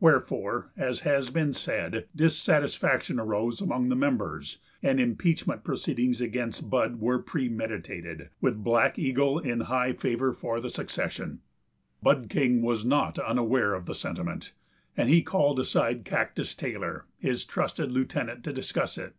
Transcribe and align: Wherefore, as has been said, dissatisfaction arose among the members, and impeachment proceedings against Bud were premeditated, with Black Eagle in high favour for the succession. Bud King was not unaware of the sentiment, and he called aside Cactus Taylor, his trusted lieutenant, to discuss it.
Wherefore, 0.00 0.72
as 0.76 1.02
has 1.02 1.30
been 1.30 1.52
said, 1.52 2.08
dissatisfaction 2.12 3.20
arose 3.20 3.60
among 3.60 3.90
the 3.90 3.94
members, 3.94 4.58
and 4.82 4.98
impeachment 4.98 5.62
proceedings 5.62 6.20
against 6.20 6.68
Bud 6.68 6.96
were 6.98 7.20
premeditated, 7.20 8.30
with 8.40 8.64
Black 8.64 8.98
Eagle 8.98 9.38
in 9.38 9.60
high 9.60 9.92
favour 9.92 10.32
for 10.32 10.60
the 10.60 10.68
succession. 10.68 11.42
Bud 12.02 12.26
King 12.28 12.60
was 12.60 12.84
not 12.84 13.20
unaware 13.20 13.72
of 13.72 13.86
the 13.86 13.94
sentiment, 13.94 14.52
and 14.96 15.08
he 15.08 15.22
called 15.22 15.60
aside 15.60 16.04
Cactus 16.04 16.56
Taylor, 16.56 17.06
his 17.20 17.44
trusted 17.44 17.92
lieutenant, 17.92 18.42
to 18.42 18.52
discuss 18.52 18.98
it. 18.98 19.14